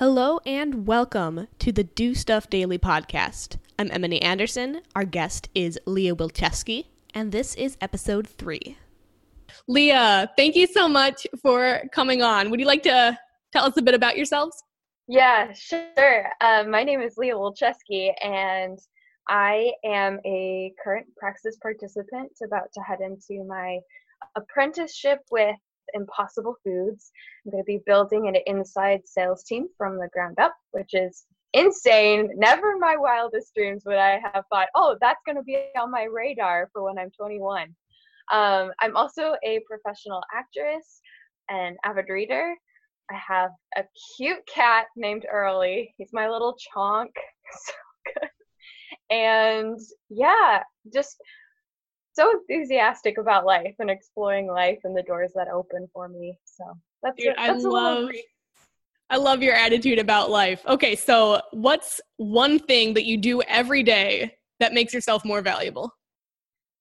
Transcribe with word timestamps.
Hello 0.00 0.40
and 0.46 0.86
welcome 0.86 1.46
to 1.58 1.72
the 1.72 1.84
Do 1.84 2.14
Stuff 2.14 2.48
Daily 2.48 2.78
podcast. 2.78 3.58
I'm 3.78 3.90
Emily 3.90 4.22
Anderson. 4.22 4.80
Our 4.96 5.04
guest 5.04 5.50
is 5.54 5.78
Leah 5.84 6.16
Wilczewski, 6.16 6.86
and 7.12 7.32
this 7.32 7.54
is 7.56 7.76
episode 7.82 8.26
three. 8.26 8.78
Leah, 9.68 10.32
thank 10.38 10.56
you 10.56 10.66
so 10.66 10.88
much 10.88 11.26
for 11.42 11.82
coming 11.92 12.22
on. 12.22 12.48
Would 12.48 12.60
you 12.60 12.64
like 12.64 12.82
to 12.84 13.18
tell 13.52 13.66
us 13.66 13.76
a 13.76 13.82
bit 13.82 13.92
about 13.92 14.16
yourselves? 14.16 14.64
Yeah, 15.06 15.52
sure. 15.52 16.30
Um, 16.40 16.70
my 16.70 16.82
name 16.82 17.02
is 17.02 17.18
Leah 17.18 17.34
Wilczewski, 17.34 18.14
and 18.22 18.78
I 19.28 19.70
am 19.84 20.18
a 20.24 20.72
current 20.82 21.08
praxis 21.18 21.58
participant 21.60 22.32
about 22.42 22.72
to 22.72 22.80
head 22.80 23.00
into 23.02 23.44
my 23.44 23.78
apprenticeship 24.34 25.18
with 25.30 25.56
Impossible 25.94 26.56
Foods. 26.64 27.10
I'm 27.44 27.52
going 27.52 27.62
to 27.62 27.66
be 27.66 27.82
building 27.86 28.28
an 28.28 28.36
inside 28.46 29.00
sales 29.04 29.42
team 29.44 29.68
from 29.76 29.96
the 29.96 30.08
ground 30.12 30.38
up, 30.38 30.54
which 30.72 30.90
is 30.92 31.24
insane. 31.52 32.30
Never 32.36 32.72
in 32.72 32.80
my 32.80 32.96
wildest 32.96 33.54
dreams 33.54 33.82
would 33.86 33.96
I 33.96 34.20
have 34.32 34.44
thought, 34.50 34.68
oh, 34.74 34.96
that's 35.00 35.20
going 35.26 35.36
to 35.36 35.42
be 35.42 35.58
on 35.78 35.90
my 35.90 36.04
radar 36.04 36.68
for 36.72 36.82
when 36.82 36.98
I'm 36.98 37.10
21. 37.10 37.74
Um, 38.32 38.70
I'm 38.80 38.96
also 38.96 39.34
a 39.44 39.60
professional 39.66 40.22
actress 40.34 41.00
and 41.48 41.76
avid 41.84 42.08
reader. 42.08 42.54
I 43.10 43.14
have 43.14 43.50
a 43.76 43.82
cute 44.16 44.46
cat 44.46 44.86
named 44.96 45.26
Early. 45.30 45.92
He's 45.98 46.12
my 46.12 46.28
little 46.28 46.56
chonk. 46.74 47.08
So 47.52 47.72
good. 48.06 48.28
And 49.10 49.80
yeah, 50.08 50.62
just 50.92 51.16
so 52.12 52.30
enthusiastic 52.32 53.18
about 53.18 53.46
life 53.46 53.74
and 53.78 53.90
exploring 53.90 54.46
life 54.48 54.78
and 54.84 54.96
the 54.96 55.02
doors 55.02 55.32
that 55.34 55.48
open 55.48 55.88
for 55.92 56.08
me. 56.08 56.36
So 56.44 56.64
that's, 57.02 57.16
Dude, 57.22 57.34
that's 57.36 57.64
I 57.64 57.68
love 57.68 58.10
I 59.10 59.16
love 59.16 59.42
your 59.42 59.54
attitude 59.54 59.98
about 59.98 60.30
life. 60.30 60.64
Okay, 60.66 60.94
so 60.94 61.40
what's 61.50 62.00
one 62.16 62.60
thing 62.60 62.94
that 62.94 63.06
you 63.06 63.16
do 63.16 63.42
every 63.42 63.82
day 63.82 64.36
that 64.60 64.72
makes 64.72 64.94
yourself 64.94 65.24
more 65.24 65.42
valuable? 65.42 65.92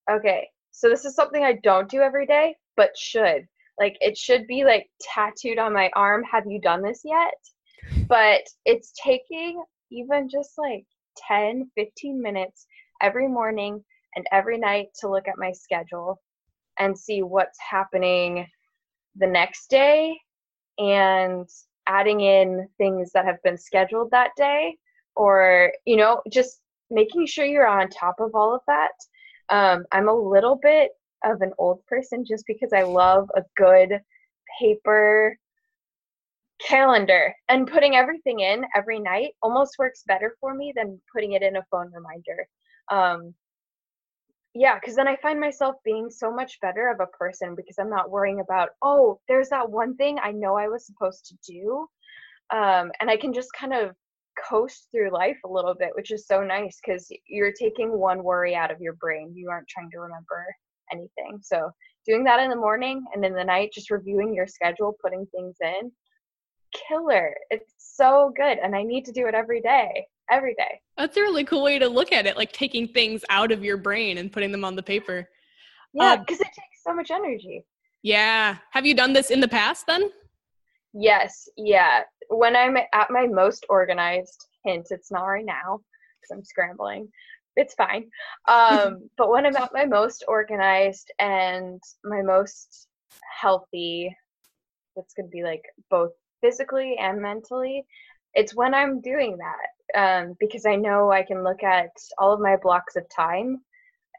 Okay, 0.10 0.48
so 0.70 0.90
this 0.90 1.06
is 1.06 1.16
something 1.16 1.44
I 1.44 1.54
don't 1.64 1.90
do 1.90 2.02
every 2.02 2.28
day, 2.28 2.56
but 2.78 2.96
should. 2.96 3.48
Like 3.80 3.98
it 4.00 4.16
should 4.16 4.46
be 4.46 4.64
like 4.64 4.88
tattooed 5.02 5.58
on 5.58 5.74
my 5.74 5.90
arm. 5.96 6.24
Have 6.24 6.44
you 6.48 6.62
done 6.62 6.84
this 6.84 7.02
yet? 7.04 7.34
But 8.08 8.42
it's 8.66 8.94
taking 9.04 9.64
even 9.92 10.30
just 10.30 10.52
like 10.58 10.86
10, 11.28 11.72
15 11.76 12.22
minutes 12.22 12.68
every 13.02 13.28
morning 13.28 13.84
and 14.16 14.26
every 14.32 14.58
night 14.58 14.88
to 15.00 15.10
look 15.10 15.28
at 15.28 15.38
my 15.38 15.52
schedule 15.52 16.20
and 16.80 16.98
see 16.98 17.22
what's 17.22 17.58
happening 17.60 18.46
the 19.16 19.28
next 19.28 19.70
day 19.70 20.18
and 20.78 21.48
adding 21.88 22.22
in 22.22 22.68
things 22.78 23.12
that 23.14 23.26
have 23.26 23.42
been 23.44 23.58
scheduled 23.58 24.12
that 24.12 24.32
day 24.38 24.76
or 25.16 25.72
you 25.86 25.96
know 25.96 26.22
just 26.32 26.62
making 26.90 27.26
sure 27.26 27.46
you're 27.46 27.68
on 27.68 27.90
top 27.90 28.16
of 28.20 28.32
all 28.34 28.56
of 28.56 28.62
that. 28.68 28.92
Um, 29.50 29.86
i'm 29.92 30.08
a 30.08 30.14
little 30.14 30.60
bit 30.62 30.92
of 31.26 31.42
an 31.42 31.52
old 31.58 31.86
person 31.88 32.24
just 32.26 32.46
because 32.48 32.72
i 32.74 32.84
love 32.84 33.30
a 33.36 33.42
good 33.58 34.00
paper 34.60 35.36
calendar 36.60 37.34
and 37.48 37.68
putting 37.68 37.96
everything 37.96 38.42
in 38.42 38.66
every 38.76 39.00
night 39.00 39.32
almost 39.42 39.76
works 39.80 40.04
better 40.06 40.36
for 40.40 40.54
me 40.54 40.74
than 40.76 41.02
putting 41.14 41.34
it 41.34 41.42
in 41.42 41.56
a 41.58 41.66
phone 41.72 41.92
reminder. 41.94 42.48
Um, 42.92 43.34
yeah 44.56 44.76
because 44.80 44.96
then 44.96 45.08
i 45.08 45.16
find 45.18 45.40
myself 45.40 45.76
being 45.84 46.10
so 46.10 46.34
much 46.34 46.60
better 46.62 46.90
of 46.90 47.00
a 47.00 47.18
person 47.18 47.56
because 47.56 47.76
i'm 47.80 47.90
not 47.90 48.10
worrying 48.10 48.40
about 48.40 48.70
oh 48.82 49.20
there's 49.28 49.50
that 49.50 49.70
one 49.70 49.96
thing 49.96 50.18
i 50.24 50.32
know 50.32 50.56
i 50.56 50.68
was 50.68 50.86
supposed 50.86 51.26
to 51.26 51.52
do 51.52 51.88
um, 52.52 52.92
and 53.00 53.10
i 53.10 53.18
can 53.18 53.34
just 53.34 53.50
kind 53.54 53.74
of 53.74 53.92
coast 54.48 54.88
through 54.92 55.12
life 55.12 55.38
a 55.46 55.50
little 55.50 55.76
bit 55.76 55.90
which 55.96 56.12
is 56.12 56.26
so 56.26 56.42
nice 56.42 56.80
because 56.84 57.12
you're 57.28 57.54
taking 57.54 57.98
one 57.98 58.24
worry 58.24 58.56
out 58.56 58.72
of 58.72 58.80
your 58.80 58.94
brain 58.94 59.32
you 59.36 59.50
aren't 59.50 59.68
trying 59.68 59.90
to 59.92 60.00
remember 60.00 60.46
anything 60.92 61.40
so 61.42 61.70
doing 62.06 62.24
that 62.24 62.40
in 62.40 62.50
the 62.50 62.56
morning 62.56 63.04
and 63.14 63.24
in 63.24 63.34
the 63.34 63.44
night 63.44 63.70
just 63.74 63.92
reviewing 63.92 64.34
your 64.34 64.48
schedule 64.48 64.96
putting 65.04 65.26
things 65.28 65.56
in 65.62 65.92
killer 66.88 67.34
it's 67.50 67.74
so 67.78 68.32
good 68.36 68.58
and 68.60 68.76
i 68.76 68.82
need 68.82 69.04
to 69.04 69.12
do 69.12 69.28
it 69.28 69.36
every 69.36 69.62
day 69.62 70.06
every 70.30 70.56
day. 70.56 70.82
That's 70.98 71.18
a 71.18 71.22
really 71.22 71.44
cool 71.44 71.64
way 71.64 71.80
to 71.80 71.88
look 71.88 72.12
at 72.12 72.26
it, 72.26 72.38
like 72.38 72.52
taking 72.52 72.88
things 72.88 73.24
out 73.30 73.52
of 73.52 73.64
your 73.64 73.78
brain 73.78 74.18
and 74.18 74.32
putting 74.32 74.52
them 74.52 74.66
on 74.66 74.76
the 74.76 74.84
paper. 74.84 75.30
Yeah, 75.94 76.18
because 76.18 76.40
um, 76.40 76.48
it 76.48 76.54
takes 76.54 76.84
so 76.86 76.94
much 76.94 77.12
energy. 77.12 77.66
Yeah. 78.04 78.58
Have 78.72 78.86
you 78.86 78.94
done 78.94 79.14
this 79.14 79.32
in 79.32 79.40
the 79.40 79.48
past 79.48 79.88
then? 79.88 80.10
Yes. 80.94 81.48
Yeah. 81.58 82.02
When 82.30 82.56
I'm 82.56 82.78
at 82.78 83.10
my 83.10 83.28
most 83.28 83.66
organized, 83.70 84.48
hint, 84.64 84.88
it's 84.92 85.12
not 85.12 85.24
right 85.24 85.46
now 85.46 85.82
because 86.22 86.38
I'm 86.38 86.44
scrambling. 86.44 87.10
It's 87.56 87.74
fine. 87.74 88.10
Um, 88.48 89.10
but 89.18 89.30
when 89.30 89.46
I'm 89.46 89.56
at 89.56 89.74
my 89.74 89.86
most 89.86 90.24
organized 90.28 91.12
and 91.20 91.82
my 92.04 92.22
most 92.22 92.88
healthy, 93.40 94.16
that's 94.96 95.14
going 95.14 95.28
to 95.28 95.32
be 95.32 95.44
like 95.44 95.64
both 95.90 96.12
physically 96.42 96.96
and 97.00 97.22
mentally, 97.22 97.86
it's 98.34 98.56
when 98.56 98.74
I'm 98.74 99.02
doing 99.02 99.38
that 99.38 99.70
um, 99.96 100.36
because 100.40 100.66
I 100.66 100.76
know 100.76 101.12
I 101.12 101.24
can 101.24 101.44
look 101.44 101.64
at 101.64 101.90
all 102.18 102.34
of 102.34 102.40
my 102.40 102.56
blocks 102.62 102.96
of 102.96 103.04
time 103.16 103.62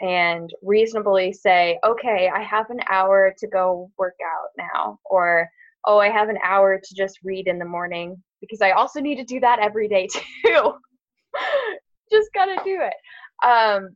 and 0.01 0.51
reasonably 0.63 1.33
say, 1.33 1.79
okay, 1.87 2.31
I 2.35 2.43
have 2.43 2.71
an 2.71 2.81
hour 2.89 3.35
to 3.39 3.47
go 3.47 3.91
work 3.99 4.17
out 4.25 4.49
now, 4.75 4.99
or 5.05 5.49
oh, 5.87 5.99
I 5.99 6.09
have 6.09 6.29
an 6.29 6.39
hour 6.43 6.79
to 6.83 6.95
just 6.95 7.19
read 7.23 7.47
in 7.47 7.59
the 7.59 7.65
morning 7.65 8.23
because 8.41 8.63
I 8.63 8.73
also 8.73 9.01
need 9.01 9.17
to 9.17 9.25
do 9.25 9.41
that 9.41 9.59
every 9.59 9.89
day 9.89 10.09
too. 10.45 10.73
just 12.11 12.31
gotta 12.35 12.57
do 12.65 12.81
it. 12.81 13.47
Um, 13.47 13.91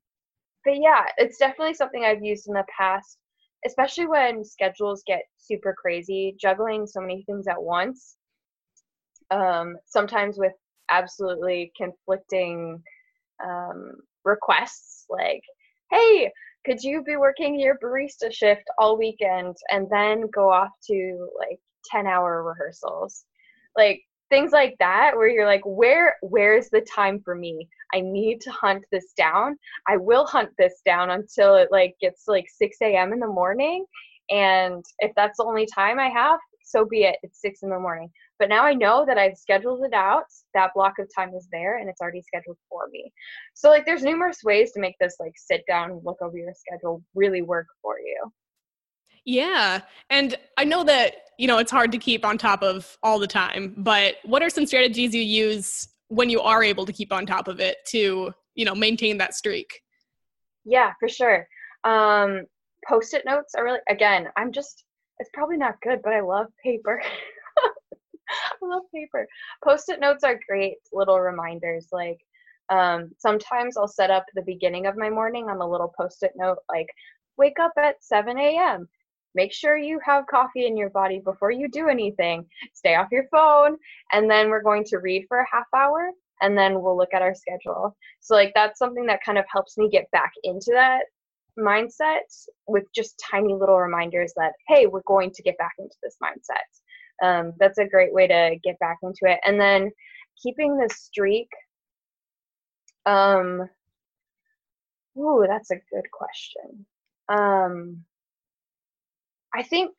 but 0.64 0.76
yeah, 0.76 1.04
it's 1.18 1.38
definitely 1.38 1.74
something 1.74 2.04
I've 2.04 2.22
used 2.22 2.48
in 2.48 2.54
the 2.54 2.64
past, 2.76 3.18
especially 3.66 4.06
when 4.06 4.44
schedules 4.44 5.02
get 5.06 5.22
super 5.38 5.74
crazy, 5.78 6.36
juggling 6.40 6.86
so 6.86 7.00
many 7.00 7.22
things 7.24 7.46
at 7.48 7.62
once. 7.62 8.16
Um, 9.34 9.76
sometimes 9.86 10.38
with 10.38 10.52
absolutely 10.90 11.72
conflicting 11.76 12.80
um, 13.44 13.92
requests 14.24 15.06
like, 15.08 15.42
hey, 15.90 16.30
could 16.64 16.82
you 16.82 17.02
be 17.02 17.16
working 17.16 17.58
your 17.58 17.78
barista 17.82 18.32
shift 18.32 18.62
all 18.78 18.96
weekend 18.96 19.56
and 19.70 19.88
then 19.90 20.24
go 20.32 20.50
off 20.50 20.70
to 20.86 21.28
like 21.36 21.58
10 21.90 22.06
hour 22.06 22.44
rehearsals? 22.44 23.24
Like 23.76 24.00
things 24.30 24.52
like 24.52 24.76
that 24.78 25.16
where 25.16 25.28
you're 25.28 25.46
like 25.46 25.64
where 25.64 26.14
where's 26.22 26.70
the 26.70 26.80
time 26.94 27.20
for 27.24 27.34
me? 27.34 27.68
I 27.92 28.00
need 28.00 28.40
to 28.42 28.52
hunt 28.52 28.84
this 28.92 29.12
down. 29.16 29.56
I 29.88 29.96
will 29.96 30.26
hunt 30.26 30.50
this 30.58 30.80
down 30.86 31.10
until 31.10 31.56
it 31.56 31.68
like 31.70 31.96
gets 32.00 32.24
like 32.28 32.46
6 32.48 32.76
a.m 32.82 33.12
in 33.12 33.20
the 33.20 33.26
morning 33.26 33.84
and 34.30 34.82
if 35.00 35.12
that's 35.16 35.36
the 35.36 35.44
only 35.44 35.66
time 35.66 35.98
i 35.98 36.08
have 36.08 36.38
so 36.64 36.84
be 36.84 37.02
it. 37.02 37.16
It's 37.22 37.42
6 37.42 37.62
in 37.62 37.68
the 37.68 37.78
morning 37.78 38.10
but 38.38 38.48
now 38.48 38.64
I 38.64 38.74
know 38.74 39.04
that 39.06 39.18
I've 39.18 39.36
scheduled 39.36 39.84
it 39.84 39.92
out. 39.92 40.24
That 40.54 40.72
block 40.74 40.94
of 40.98 41.08
time 41.14 41.34
is 41.34 41.48
there 41.52 41.78
and 41.78 41.88
it's 41.88 42.00
already 42.00 42.22
scheduled 42.22 42.58
for 42.68 42.88
me. 42.90 43.12
So 43.54 43.68
like 43.68 43.86
there's 43.86 44.02
numerous 44.02 44.38
ways 44.44 44.72
to 44.72 44.80
make 44.80 44.96
this 45.00 45.16
like 45.20 45.32
sit 45.36 45.62
down 45.68 46.00
look 46.04 46.20
over 46.20 46.36
your 46.36 46.52
schedule 46.54 47.02
really 47.14 47.42
work 47.42 47.66
for 47.80 47.98
you. 47.98 48.32
Yeah. 49.24 49.80
And 50.10 50.36
I 50.58 50.64
know 50.64 50.84
that, 50.84 51.14
you 51.38 51.46
know, 51.46 51.58
it's 51.58 51.70
hard 51.70 51.92
to 51.92 51.98
keep 51.98 52.24
on 52.24 52.36
top 52.36 52.62
of 52.62 52.98
all 53.02 53.18
the 53.18 53.26
time, 53.26 53.74
but 53.78 54.16
what 54.24 54.42
are 54.42 54.50
some 54.50 54.66
strategies 54.66 55.14
you 55.14 55.22
use 55.22 55.88
when 56.08 56.28
you 56.28 56.40
are 56.40 56.62
able 56.62 56.84
to 56.86 56.92
keep 56.92 57.12
on 57.12 57.24
top 57.24 57.48
of 57.48 57.60
it 57.60 57.78
to, 57.88 58.32
you 58.54 58.64
know, 58.64 58.74
maintain 58.74 59.16
that 59.18 59.34
streak? 59.34 59.80
Yeah, 60.64 60.92
for 60.98 61.08
sure. 61.08 61.46
Um 61.84 62.46
post-it 62.86 63.24
notes 63.24 63.54
are 63.54 63.64
really 63.64 63.80
again, 63.88 64.28
I'm 64.36 64.52
just 64.52 64.84
it's 65.20 65.30
probably 65.32 65.56
not 65.56 65.80
good, 65.80 66.00
but 66.02 66.12
I 66.12 66.20
love 66.20 66.46
paper. 66.62 67.00
Paper. 68.94 69.26
Post-it 69.62 70.00
notes 70.00 70.24
are 70.24 70.40
great 70.48 70.76
little 70.92 71.20
reminders. 71.20 71.88
Like 71.92 72.18
um, 72.70 73.10
sometimes 73.18 73.76
I'll 73.76 73.88
set 73.88 74.10
up 74.10 74.24
the 74.34 74.42
beginning 74.42 74.86
of 74.86 74.96
my 74.96 75.10
morning 75.10 75.48
on 75.48 75.60
a 75.60 75.68
little 75.68 75.92
post-it 75.98 76.32
note, 76.36 76.58
like 76.68 76.88
wake 77.36 77.58
up 77.60 77.72
at 77.76 78.02
7 78.02 78.38
a.m. 78.38 78.88
Make 79.34 79.52
sure 79.52 79.76
you 79.76 79.98
have 80.04 80.26
coffee 80.26 80.66
in 80.66 80.76
your 80.76 80.90
body 80.90 81.20
before 81.24 81.50
you 81.50 81.68
do 81.68 81.88
anything. 81.88 82.46
Stay 82.72 82.94
off 82.94 83.08
your 83.10 83.26
phone, 83.30 83.76
and 84.12 84.30
then 84.30 84.48
we're 84.48 84.62
going 84.62 84.84
to 84.84 84.98
read 84.98 85.26
for 85.28 85.40
a 85.40 85.46
half 85.50 85.66
hour, 85.74 86.10
and 86.40 86.56
then 86.56 86.80
we'll 86.80 86.96
look 86.96 87.12
at 87.12 87.22
our 87.22 87.34
schedule. 87.34 87.96
So 88.20 88.34
like 88.34 88.52
that's 88.54 88.78
something 88.78 89.06
that 89.06 89.24
kind 89.24 89.38
of 89.38 89.44
helps 89.52 89.76
me 89.76 89.90
get 89.90 90.10
back 90.12 90.32
into 90.44 90.70
that 90.72 91.04
mindset 91.58 92.22
with 92.66 92.84
just 92.94 93.22
tiny 93.30 93.54
little 93.54 93.78
reminders 93.78 94.32
that 94.36 94.52
hey, 94.68 94.86
we're 94.86 95.02
going 95.06 95.30
to 95.32 95.42
get 95.42 95.58
back 95.58 95.72
into 95.78 95.96
this 96.02 96.16
mindset 96.22 96.62
um, 97.22 97.52
that's 97.58 97.78
a 97.78 97.88
great 97.88 98.12
way 98.12 98.26
to 98.26 98.56
get 98.62 98.78
back 98.78 98.98
into 99.02 99.20
it. 99.22 99.40
And 99.44 99.60
then 99.60 99.90
keeping 100.42 100.76
the 100.76 100.92
streak. 100.94 101.48
Um, 103.06 103.68
ooh, 105.18 105.44
that's 105.48 105.70
a 105.70 105.80
good 105.92 106.10
question. 106.12 106.86
Um, 107.28 108.04
I 109.54 109.62
think 109.62 109.92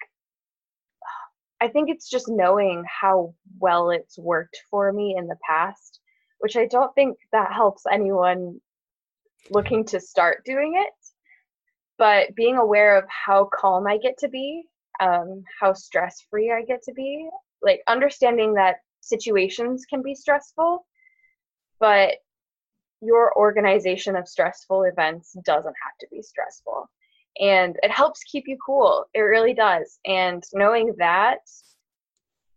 I 1.61 1.69
think 1.69 1.89
it's 1.89 2.09
just 2.09 2.27
knowing 2.27 2.83
how 3.01 3.33
well 3.59 3.89
it's 3.89 4.19
worked 4.19 4.61
for 4.69 4.91
me 4.91 5.15
in 5.17 5.27
the 5.27 5.37
past, 5.49 5.99
which 6.39 6.57
I 6.57 6.65
don't 6.67 6.93
think 6.95 7.17
that 7.31 7.53
helps 7.53 7.83
anyone 7.91 8.59
looking 9.49 9.85
to 9.85 9.99
start 9.99 10.43
doing 10.45 10.73
it. 10.75 10.93
But 11.97 12.35
being 12.35 12.57
aware 12.57 12.97
of 12.97 13.05
how 13.07 13.49
calm 13.53 13.87
I 13.87 13.97
get 13.97 14.17
to 14.19 14.27
be, 14.27 14.65
um, 14.99 15.43
how 15.59 15.73
stress 15.73 16.25
free 16.29 16.51
I 16.51 16.63
get 16.63 16.83
to 16.83 16.93
be, 16.93 17.29
like 17.61 17.81
understanding 17.87 18.53
that 18.55 18.77
situations 19.01 19.85
can 19.89 20.01
be 20.01 20.15
stressful, 20.15 20.85
but 21.79 22.15
your 23.01 23.37
organization 23.37 24.15
of 24.15 24.27
stressful 24.27 24.83
events 24.83 25.35
doesn't 25.43 25.75
have 25.83 25.97
to 25.99 26.07
be 26.11 26.21
stressful 26.21 26.89
and 27.39 27.75
it 27.83 27.91
helps 27.91 28.23
keep 28.23 28.45
you 28.47 28.57
cool 28.65 29.05
it 29.13 29.21
really 29.21 29.53
does 29.53 29.99
and 30.05 30.43
knowing 30.53 30.93
that 30.97 31.39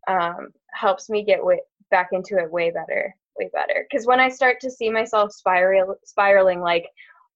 um, 0.08 0.48
helps 0.72 1.10
me 1.10 1.24
get 1.24 1.44
way, 1.44 1.60
back 1.90 2.08
into 2.12 2.38
it 2.38 2.50
way 2.50 2.70
better 2.70 3.14
way 3.38 3.50
better 3.52 3.86
because 3.90 4.06
when 4.06 4.20
i 4.20 4.28
start 4.28 4.60
to 4.60 4.70
see 4.70 4.90
myself 4.90 5.32
spiral 5.32 5.96
spiraling 6.04 6.60
like 6.60 6.86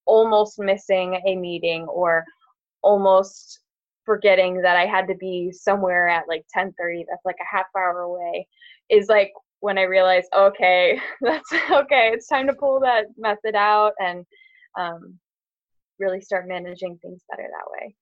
almost 0.05 0.59
missing 0.59 1.21
a 1.27 1.37
meeting 1.37 1.83
or 1.85 2.25
almost 2.83 3.61
forgetting 4.05 4.61
that 4.63 4.77
i 4.77 4.87
had 4.87 5.07
to 5.07 5.15
be 5.17 5.53
somewhere 5.53 6.09
at 6.09 6.25
like 6.29 6.45
10:30 6.57 7.05
that's 7.09 7.25
like 7.25 7.37
a 7.41 7.57
half 7.57 7.67
hour 7.77 8.01
away 8.01 8.47
is 8.89 9.09
like 9.09 9.33
when 9.61 9.79
i 9.79 9.83
realized, 9.83 10.29
okay 10.37 10.99
that's 11.21 11.53
okay 11.71 12.11
it's 12.13 12.27
time 12.27 12.47
to 12.47 12.55
pull 12.55 12.81
that 12.81 13.07
method 13.17 13.55
out 13.55 13.93
and 14.01 14.25
um, 14.79 15.19
really 15.99 16.21
start 16.21 16.49
managing 16.49 16.99
things 16.99 17.23
better 17.31 17.49
that 17.49 17.71
way. 17.71 17.95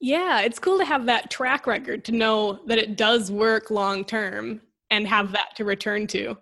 Yeah, 0.00 0.42
it's 0.42 0.58
cool 0.58 0.78
to 0.78 0.84
have 0.84 1.06
that 1.06 1.30
track 1.30 1.66
record 1.66 2.04
to 2.04 2.12
know 2.12 2.60
that 2.66 2.78
it 2.78 2.96
does 2.96 3.32
work 3.32 3.70
long 3.70 4.04
term 4.04 4.60
and 4.90 5.08
have 5.08 5.32
that 5.32 5.56
to 5.56 5.64
return 5.64 6.06
to. 6.08 6.36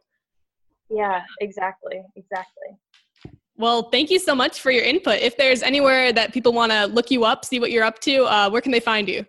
Yeah, 0.90 1.22
exactly. 1.40 2.02
Exactly. 2.16 2.76
Well, 3.58 3.84
thank 3.90 4.10
you 4.10 4.18
so 4.18 4.34
much 4.34 4.60
for 4.60 4.70
your 4.70 4.84
input. 4.84 5.20
If 5.20 5.36
there's 5.36 5.62
anywhere 5.62 6.12
that 6.12 6.32
people 6.32 6.52
want 6.52 6.72
to 6.72 6.86
look 6.86 7.10
you 7.10 7.24
up, 7.24 7.44
see 7.44 7.58
what 7.58 7.70
you're 7.70 7.84
up 7.84 7.98
to, 8.00 8.24
uh, 8.24 8.50
where 8.50 8.60
can 8.60 8.72
they 8.72 8.80
find 8.80 9.08
you? 9.08 9.24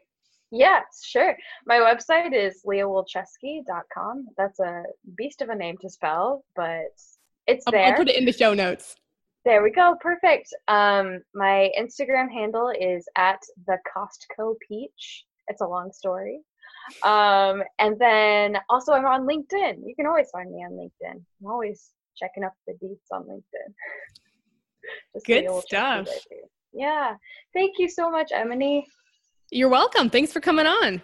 Yes, 0.52 1.04
sure. 1.04 1.36
My 1.66 1.78
website 1.78 2.34
is 2.34 2.62
leahwilczewski.com. 2.66 4.28
That's 4.38 4.60
a 4.60 4.84
beast 5.18 5.42
of 5.42 5.50
a 5.50 5.56
name 5.56 5.78
to 5.82 5.90
spell, 5.90 6.44
but 6.56 6.92
it's 7.48 7.66
there. 7.70 7.86
I'll 7.86 7.96
put 7.96 8.10
it 8.10 8.18
in 8.18 8.26
the 8.26 8.32
show 8.32 8.54
notes. 8.54 8.96
There 9.46 9.64
we 9.64 9.72
go. 9.72 9.96
Perfect. 10.02 10.54
Um, 10.68 11.22
my 11.34 11.72
Instagram 11.80 12.32
handle 12.32 12.70
is 12.78 13.08
at 13.16 13.40
the 13.66 13.78
Costco 13.96 14.56
Peach. 14.68 15.26
It's 15.48 15.62
a 15.62 15.68
long 15.68 15.92
story. 15.94 16.42
Um, 17.04 17.64
and 17.80 17.98
then 18.00 18.58
also 18.70 18.94
I'm 18.94 19.06
on 19.06 19.28
LinkedIn. 19.28 19.80
You 19.86 19.96
can 19.96 20.06
always 20.06 20.30
find 20.32 20.52
me 20.52 20.66
on 20.66 20.72
LinkedIn. 20.72 21.22
I'm 21.42 21.48
always 21.50 21.92
checking 22.18 22.44
up 22.44 22.54
the 22.66 22.74
deets 22.74 23.08
on 23.12 23.24
LinkedIn. 23.24 23.74
Good 25.26 25.50
stuff. 25.64 26.08
Yeah. 26.74 27.16
Thank 27.54 27.80
you 27.80 27.90
so 27.90 28.10
much, 28.10 28.32
Emily. 28.34 28.86
You're 29.52 29.70
welcome. 29.70 30.10
Thanks 30.10 30.32
for 30.32 30.40
coming 30.40 30.66
on. 30.66 31.02